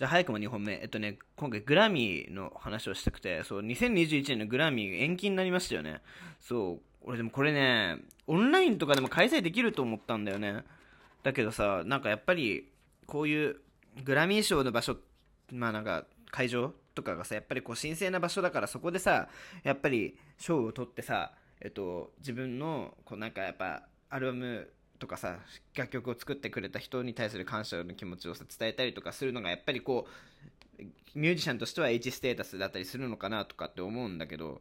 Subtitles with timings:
[0.00, 0.80] じゃあ早くも2本目。
[0.80, 6.00] えっとね、今回グラミーの話をしたくて、そう、2021年のグラミー延期になりましたよね。
[6.40, 10.64] そう、俺でもこれね、オンラインとかでも開催できると思ったんだよね。
[11.22, 12.72] だけどさ、なんかやっぱり、
[13.06, 13.56] こういう
[14.02, 14.96] グラミー賞の場所、
[15.52, 19.28] まあなんか会場とかがさ、やっぱりこう神聖な場所だからそこでさ、
[19.64, 25.38] やっぱり賞を取ってさ、えっと、自分の、こうなんかやっぱ、アルバムとかさ
[25.74, 30.06] 楽曲を作ってくれた人に対する感謝の気持ちをさ伝えたりとかするのがやっぱりこ
[30.78, 30.82] う
[31.14, 34.60] ミュージシャンとしては H ステータスだったりするのかなとかって思うんだけど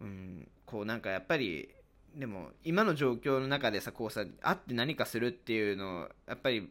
[0.00, 1.68] うんこうなんかやっぱり
[2.14, 6.70] でも今の状況の中でさこうさ会って何かするっていうのをやっぱり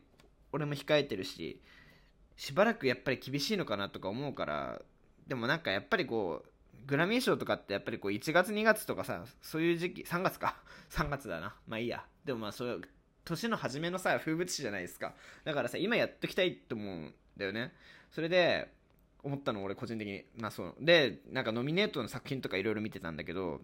[0.53, 1.59] 俺も控えてるし
[2.37, 4.81] しばらくやっぱり厳しいのかなとか思うから
[5.27, 6.50] でもなんかやっぱりこう
[6.85, 10.57] グラミー賞とかってやっぱりこう1月2月とかさそういう時期3月か。
[10.91, 11.55] 3月だな。
[11.67, 12.05] まあいいや。
[12.25, 12.81] でもまあそういう
[13.23, 15.13] 年の初めのさ風物詩じゃないですか。
[15.43, 17.73] だからさ今やっときたいと思うんだよね。
[18.11, 18.73] それで
[19.23, 20.25] 思ったの俺個人的に。
[20.37, 20.75] まあそう。
[20.79, 23.61] でなんかノミネートの作品とかいろいろ見てたんだけど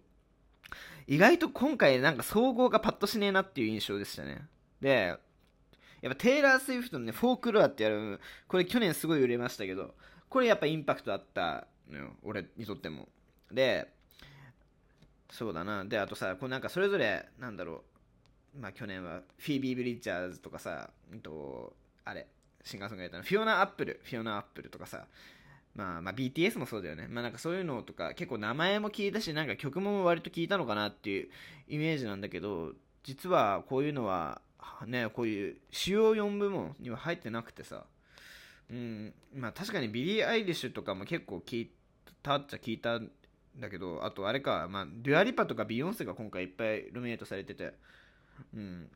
[1.06, 4.46] 意外と今回なんか総合がパッとしねえなっていう印象でしたね。
[4.80, 5.18] で
[6.00, 9.94] やっぱテイラー・スウィフトのね、フォークロアってやる、これ去年すごい売れましたけど、
[10.28, 13.08] これやっぱインパクトあったのよ、俺にとっても。
[13.50, 13.92] で、
[15.30, 15.84] そうだな。
[15.84, 17.84] で、あとさ、これなんかそれぞれ、なんだろ
[18.56, 18.58] う。
[18.58, 22.26] まあ去年はフィービー・ブリジャーズとかさ、うんと、あれ、
[22.64, 25.06] シンガーソングライターのフィオナ・アップル、フィオナ・アップルとかさ、
[25.74, 27.06] まあ、まあ BTS もそうだよね。
[27.08, 31.28] まあなんかそういうのとか、結構名前も聞いたし、なんか曲も割と聞いたのかなっていう
[31.68, 32.72] イメージなんだけど、
[33.04, 34.40] 実はこういうのは、
[34.86, 37.84] ね、こういう主要4部門には入ってなくてさ、
[38.70, 41.77] うん、まあ確かにビリー・アイリッシュとかも結構聞いて
[42.22, 43.10] たっちゃ聞いたん
[43.58, 47.72] だけど、あとあれか、まあ、デュアリパとかビヨンセが今回いっぱいルミネートされてて、
[48.54, 48.90] うん。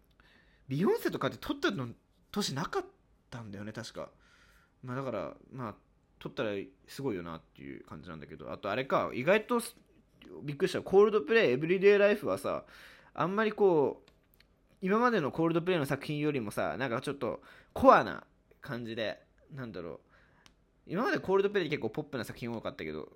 [0.69, 1.89] ビヨンセとかって撮ったの
[2.31, 2.85] 年なかっ
[3.31, 4.11] たんだよね、確か。
[4.83, 5.75] まあだから、まあ、
[6.19, 6.51] 撮ったら
[6.87, 9.61] すごいよなっていう感じなんだけど、あとあれか、意外と
[10.43, 12.65] びっくりした、コールドプレイ、エブリデイライフはさ、
[13.15, 14.11] あんまりこう、
[14.81, 17.43] 今までのコールドプレイの作品よりもさ、なんかちょっと
[17.73, 18.25] コアな
[18.61, 19.21] 感じで、
[19.53, 20.01] なんだろう、
[20.87, 23.09] 今までコールドプレイ結構ポップな作品多かったけど、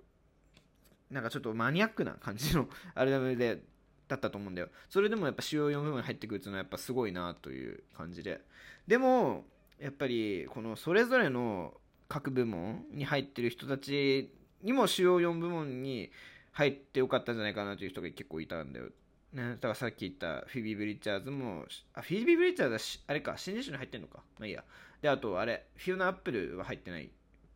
[1.11, 3.61] なんかちょっとマニアックな感じの アルバムで、
[4.07, 4.69] だったと思うんだよ。
[4.89, 8.41] それでもやっぱ主要4部分に入ってくるっていうのはやっぱすごいなという感じで。
[8.87, 9.45] でも、
[9.79, 11.73] やっぱりこのそれぞれの
[12.07, 14.31] 各部門に入ってる人たち
[14.63, 16.09] にも主要4部門に
[16.53, 18.89] 入ってよかったんじゃないかなという人が結構いたんだよ。
[19.33, 24.23] ね、だからさっき言ったフィビー・ブリッチャーズも、あ、フィビー・ブリッチャーズはあれか、新人賞に入ってんのか。
[24.39, 24.63] まあいいや。
[25.01, 27.11] で、あとあれ、フィオナ・アップルは入ってない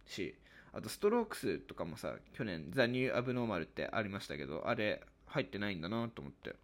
[0.06, 0.36] し、
[0.74, 6.56] あとストロークスとかもさ、去年、ザ・ニュー・アブノーマルってありましたけど、あれ、入ってないんだなと思って、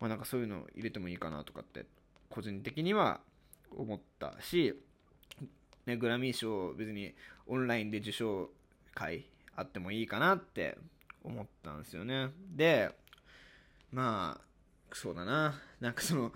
[0.00, 1.86] まあなんかそういうの入れてもいいかなとかって、
[2.28, 3.20] 個人的には
[3.76, 4.74] 思ったし、
[5.86, 7.14] ね、グラミー賞別に
[7.46, 8.50] オンラインで受賞
[8.94, 9.24] 会
[9.56, 10.78] あってもいいかなって
[11.24, 12.30] 思ったんですよね。
[12.54, 12.90] で、
[13.92, 15.60] まあ、そうだな。
[15.80, 16.32] なんかその、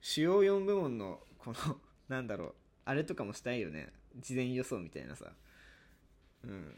[0.00, 2.54] 主要4部門の、この、なんだろう、
[2.84, 3.92] あれとかもしたいよね。
[4.18, 5.32] 事前予想みたいなさ。
[6.44, 6.74] うん。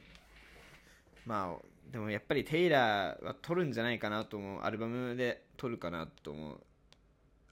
[1.27, 4.63] まあ、でもやっぱりテイラーは撮るんじゃないかなと思う。
[4.63, 6.61] アルバムで撮るかなと思う。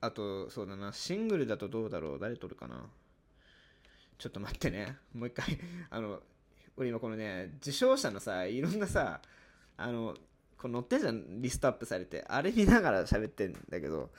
[0.00, 2.86] あと、そうだな、シングルだとどうだろう誰撮るかな
[4.18, 4.96] ちょっと待ってね。
[5.14, 5.58] もう一回
[5.90, 6.20] あの、
[6.76, 9.20] 俺今このね、受賞者のさ、いろんなさ、
[9.76, 10.16] あの、
[10.58, 12.24] こう載ってんじゃん、リストアップされて。
[12.28, 14.10] あれ見ながら喋ってんだけど、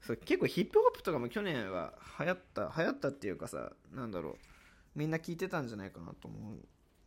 [0.00, 4.53] そう結構ヒップホップとかも去年は流行った、流行ったっていうかさ、なんだろう。
[4.94, 6.58] みんな聞いてたんじゃないかなと思う。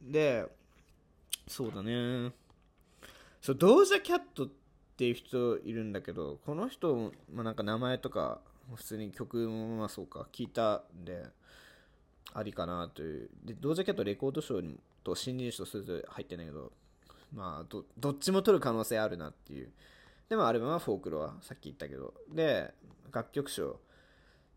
[0.02, 0.46] で、
[1.48, 2.32] そうだね。
[3.42, 4.50] そう、ドージャキャットっ
[4.98, 8.42] ていう人いるんだけど、この人もなんか名前とか、
[8.76, 11.26] 普通に曲もまあそうか、聞いたんで、
[12.34, 13.30] ありかなという。
[13.46, 14.62] で、ドージャキャットレコード賞
[15.04, 16.74] と新人賞それぞれ入ってないけど、
[17.34, 19.72] まあど、どっちも取る可能性あるなっていう。
[20.30, 22.14] でもアルバムはフォークロア、さっき言ったけど。
[22.30, 22.74] で、
[23.12, 23.80] 楽曲賞。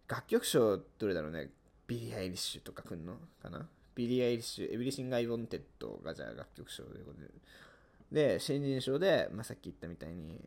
[0.09, 1.51] 楽曲賞どれだろうね。
[1.91, 3.67] ビリー・アイリッシュとか来んのかな？
[3.97, 7.27] ビリー・アイリッシュ、エブリシング・アイ・ウォンテッドがじゃあ楽曲賞ということで。
[8.13, 10.41] で、新人賞で、まあ、さっき言ったみたいに、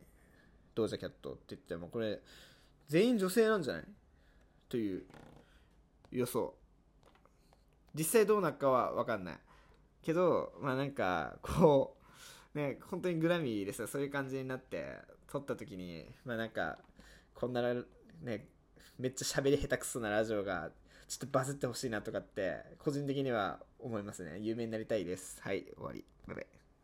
[0.73, 2.21] ドージャキャットって言っても、これ、
[2.87, 3.83] 全員女性なんじゃない？
[4.69, 5.03] という
[6.11, 6.53] 予想。
[7.93, 9.37] 実際どうなるかは分かんない。
[10.01, 11.97] けど、まあなんか、こ
[12.55, 14.95] う、ね、本当にグラミーでさ、そういう感じになって、
[15.29, 16.79] 撮った時に、まあなんか、
[17.35, 17.73] こんな、
[18.21, 18.47] ね、
[18.97, 20.71] めっちゃ喋り下手くそなラジオが
[21.13, 24.39] ちょっとバズってほしいなとかって、個人的には思いますね。
[24.39, 25.39] 有名になりたいです。
[25.41, 26.03] はい、終わり。
[26.27, 26.62] バイバイ。